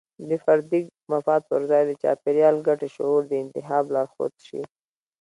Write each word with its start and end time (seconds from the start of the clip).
د 0.29 0.31
فردي 0.43 0.81
مفاد 1.11 1.41
پر 1.49 1.61
ځای 1.71 1.83
د 1.87 1.91
چاپیریال 2.03 2.55
ګټې 2.67 2.87
شعور 2.95 3.21
د 3.27 3.33
انتخاب 3.43 3.83
لارښود 3.93 4.33
شي. 4.47 4.61